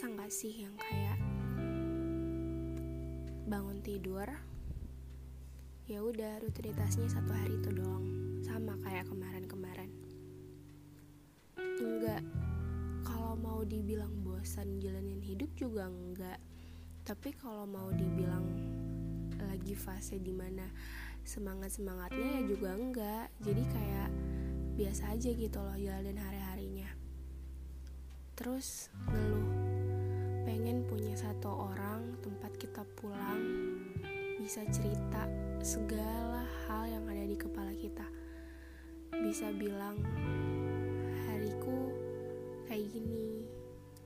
[0.00, 1.18] ngerasa nggak sih yang kayak
[3.52, 4.24] bangun tidur?
[5.84, 8.08] Ya udah rutinitasnya satu hari itu doang,
[8.40, 9.92] sama kayak kemarin-kemarin.
[11.60, 12.24] Enggak,
[13.04, 16.40] kalau mau dibilang bosan jalanin hidup juga enggak.
[17.04, 18.48] Tapi kalau mau dibilang
[19.36, 20.64] lagi fase di mana
[21.28, 24.10] semangat semangatnya ya juga enggak jadi kayak
[24.80, 26.88] biasa aja gitu loh jalanin hari-harinya
[28.40, 29.49] terus ngeluh
[30.50, 33.38] pengen punya satu orang tempat kita pulang
[34.42, 35.30] bisa cerita
[35.62, 38.02] segala hal yang ada di kepala kita.
[39.14, 40.02] Bisa bilang
[41.22, 41.94] hariku
[42.66, 43.46] kayak gini.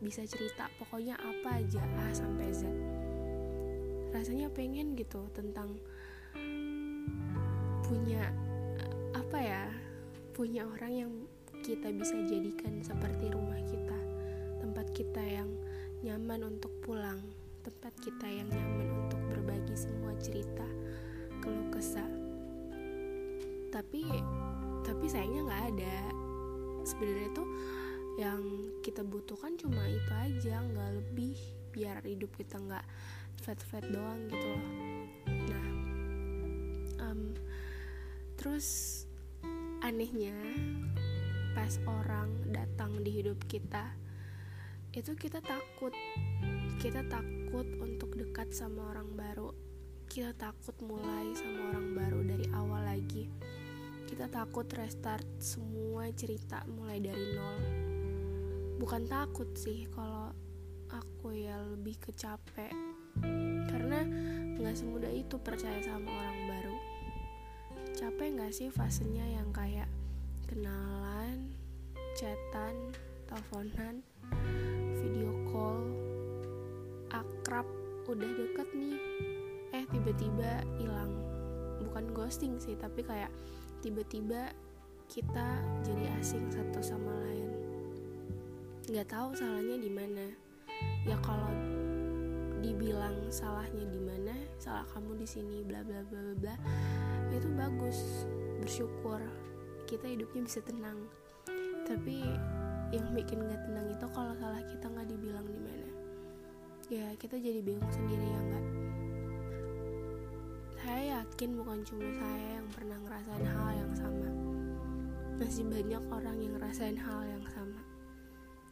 [0.05, 2.69] Bisa cerita pokoknya apa aja A sampai Z.
[4.13, 5.81] Rasanya pengen gitu tentang
[7.89, 8.21] punya
[9.17, 9.65] apa ya
[10.37, 11.13] punya orang yang
[11.65, 13.97] kita bisa jadikan seperti rumah kita
[14.61, 15.49] tempat kita yang
[16.05, 17.25] nyaman untuk pulang.
[17.65, 20.69] Tempat kita yang nyaman untuk berbagi semua cerita
[21.41, 22.13] keluh kesah.
[23.73, 24.05] Tapi
[24.85, 25.99] tapi sayangnya nggak ada.
[26.85, 27.49] Sebenarnya tuh
[28.21, 28.41] yang
[28.85, 31.41] kita butuhkan cuma itu aja nggak lebih.
[31.73, 32.85] Biar hidup kita nggak
[33.41, 33.57] fat
[33.89, 34.67] doang gitu loh.
[35.25, 35.69] Nah
[37.01, 37.33] em,
[38.37, 38.69] terus
[39.81, 40.37] anehnya
[41.57, 44.04] pas orang datang di hidup kita
[44.95, 45.91] itu kita takut.
[46.79, 49.51] Kita takut untuk dekat sama orang baru.
[50.07, 53.27] Kita takut mulai sama orang baru dari awal lagi.
[54.07, 57.59] Kita takut restart semua cerita mulai dari nol.
[58.79, 60.31] Bukan takut sih kalau
[60.95, 62.71] aku ya lebih kecapek.
[63.67, 64.07] Karena
[64.55, 66.77] nggak semudah itu percaya sama orang baru.
[67.99, 69.91] Capek nggak sih fasenya yang kayak
[70.47, 71.51] kenalan
[72.15, 72.95] chatan
[73.27, 74.07] teleponan
[75.55, 75.79] call.
[77.15, 77.67] Akrab
[78.11, 78.99] udah deket nih.
[79.71, 81.15] Eh tiba-tiba hilang.
[81.79, 83.31] Bukan ghosting sih tapi kayak
[83.79, 84.51] tiba-tiba
[85.07, 87.55] kita jadi asing satu sama lain.
[88.91, 90.27] Nggak tahu salahnya di mana.
[91.07, 91.55] Ya kalau
[92.59, 96.57] dibilang salahnya di mana salah kamu di sini bla bla bla bla bla
[97.31, 98.27] itu bagus.
[98.59, 99.23] Bersyukur.
[99.87, 101.07] Kita hidupnya bisa tenang.
[101.85, 102.25] Tapi
[102.93, 105.89] yang bikin nggak tenang itu kalau salah kita nggak dibilang di mana.
[106.93, 108.67] Ya kita jadi bingung sendiri ya nggak?
[110.85, 114.29] Saya yakin bukan cuma saya yang pernah ngerasain hal yang sama.
[115.41, 117.81] Masih banyak orang yang ngerasain hal yang sama.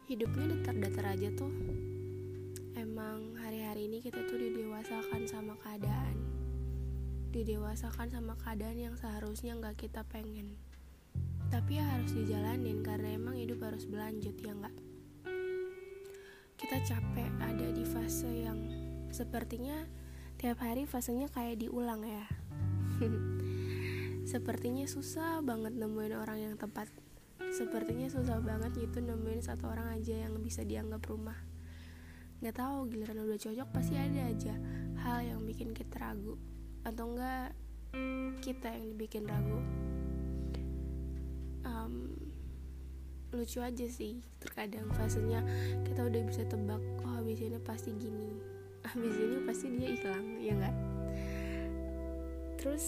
[0.05, 1.55] Hidupnya datar-datar aja tuh.
[2.77, 6.21] Emang hari-hari ini kita tuh didewasakan sama keadaan.
[7.33, 10.61] Didewasakan sama keadaan yang seharusnya nggak kita pengen
[11.53, 14.73] tapi ya harus dijalanin karena emang hidup harus berlanjut ya nggak?
[16.57, 18.57] Kita capek ada di fase yang
[19.13, 19.85] sepertinya
[20.41, 22.25] tiap hari fasenya kayak diulang ya.
[24.33, 26.89] Sepertinya susah banget nemuin orang yang tepat.
[27.53, 31.37] Sepertinya susah banget gitu nemuin satu orang aja yang bisa dianggap rumah.
[32.41, 34.57] Nggak tahu giliran udah cocok pasti ada aja
[35.05, 36.41] hal yang bikin kita ragu
[36.81, 37.53] atau enggak
[38.41, 39.61] kita yang dibikin ragu
[43.33, 44.21] lucu aja sih.
[44.39, 45.41] Terkadang fasenya
[45.89, 48.31] kita udah bisa tebak oh habis ini pasti gini.
[48.93, 50.77] Habis ini pasti dia hilang ya nggak?
[52.59, 52.87] Terus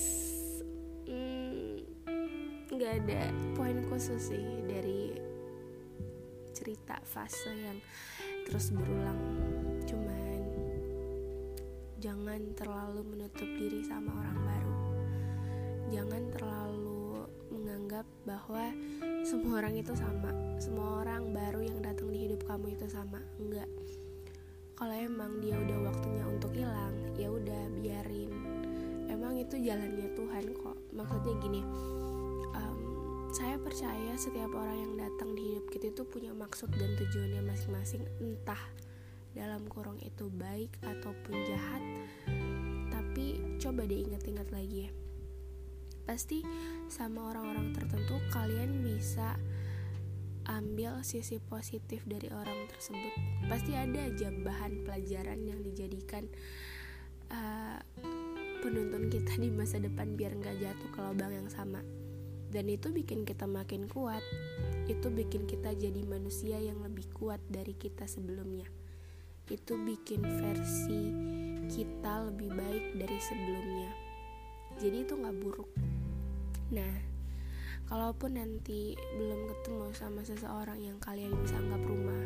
[1.07, 1.71] mm,
[2.75, 5.15] nggak ada poin khusus sih dari
[6.51, 7.79] cerita fase yang
[8.43, 9.23] terus berulang.
[9.87, 10.41] Cuman
[12.03, 14.77] jangan terlalu menutup diri sama orang baru.
[15.95, 16.84] Jangan terlalu
[17.95, 18.65] menganggap bahwa
[19.23, 20.35] semua orang itu sama.
[20.59, 23.23] Semua orang baru yang datang di hidup kamu itu sama.
[23.39, 23.71] Enggak.
[24.75, 28.35] Kalau emang dia udah waktunya untuk hilang ya udah biarin.
[29.07, 30.75] Emang itu jalannya Tuhan kok.
[30.91, 31.63] Maksudnya gini
[32.59, 32.79] em,
[33.31, 38.03] saya percaya setiap orang yang datang di hidup kita itu punya maksud dan tujuannya masing-masing.
[38.19, 38.59] Entah
[39.39, 41.83] dalam kurung itu baik ataupun jahat
[42.91, 45.04] tapi coba diingat-ingat lagi ya
[46.05, 46.45] pasti
[46.93, 49.37] sama orang-orang tertentu kalian bisa
[50.45, 53.13] ambil sisi positif dari orang tersebut.
[53.49, 56.29] Pasti ada aja bahan pelajaran yang dijadikan
[57.33, 57.81] uh,
[58.61, 61.81] penuntun kita di masa depan biar nggak jatuh ke lubang yang sama.
[62.53, 64.23] Dan itu bikin kita makin kuat.
[64.87, 68.69] Itu bikin kita jadi manusia yang lebih kuat dari kita sebelumnya.
[69.49, 71.03] Itu bikin versi
[71.73, 74.04] kita lebih baik dari sebelumnya
[74.79, 75.71] jadi itu nggak buruk.
[76.75, 76.95] Nah
[77.85, 82.25] kalaupun nanti belum ketemu sama seseorang yang kalian bisa anggap rumah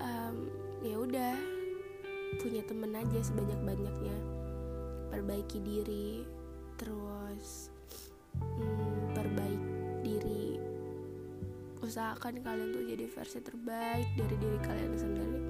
[0.00, 0.36] um,
[0.84, 1.34] ya udah
[2.36, 4.16] punya temen aja sebanyak banyaknya
[5.08, 6.26] perbaiki diri
[6.76, 7.72] terus
[8.36, 9.62] hmm, perbaik
[10.04, 10.60] diri.
[11.80, 15.40] Usahakan kalian tuh jadi versi terbaik dari diri kalian sendiri.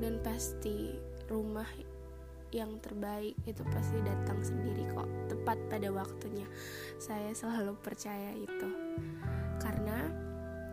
[0.00, 0.94] Dan pasti
[1.28, 1.66] rumah
[2.54, 6.46] yang terbaik itu pasti datang sendiri kok tepat pada waktunya.
[7.02, 8.70] Saya selalu percaya itu.
[9.58, 10.06] Karena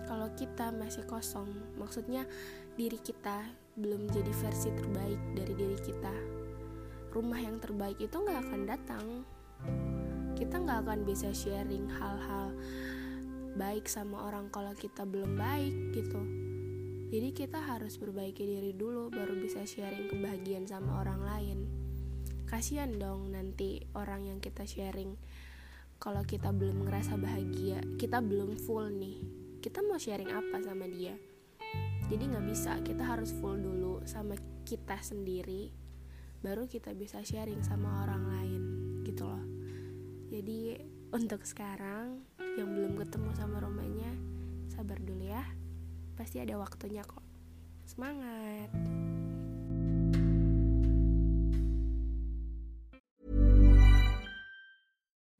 [0.05, 1.49] kalau kita masih kosong
[1.81, 2.29] maksudnya
[2.77, 6.13] diri kita belum jadi versi terbaik dari diri kita.
[7.11, 9.05] Rumah yang terbaik itu nggak akan datang.
[10.37, 12.53] Kita nggak akan bisa sharing hal-hal
[13.57, 16.21] baik sama orang kalau kita belum baik gitu.
[17.11, 21.59] Jadi kita harus perbaiki diri dulu baru bisa sharing kebahagiaan sama orang lain
[22.51, 25.15] kasihan dong nanti orang yang kita sharing.
[26.03, 29.23] Kalau kita belum ngerasa bahagia kita belum full nih.
[29.63, 31.15] Kita mau sharing apa sama dia?
[32.11, 34.35] Jadi nggak bisa kita harus full dulu sama
[34.67, 35.71] kita sendiri
[36.41, 38.61] baru kita bisa sharing sama orang lain
[39.05, 39.45] gitu loh.
[40.33, 40.81] Jadi
[41.13, 42.25] untuk sekarang
[42.57, 44.11] yang belum ketemu sama romanya
[44.73, 45.45] sabar dulu ya.
[46.17, 47.23] Pasti ada waktunya kok.
[47.85, 48.73] Semangat